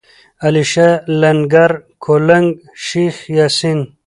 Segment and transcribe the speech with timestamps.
[0.45, 0.87] علیشه،
[1.21, 1.71] لنگر،
[2.03, 2.47] کولک،
[2.85, 3.79] شیخ یاسین.